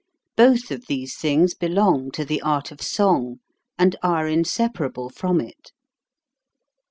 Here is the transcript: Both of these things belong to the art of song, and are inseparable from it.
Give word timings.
Both 0.35 0.71
of 0.71 0.87
these 0.87 1.15
things 1.15 1.53
belong 1.53 2.09
to 2.13 2.25
the 2.25 2.41
art 2.41 2.71
of 2.71 2.81
song, 2.81 3.35
and 3.77 3.95
are 4.01 4.27
inseparable 4.27 5.11
from 5.11 5.39
it. 5.39 5.73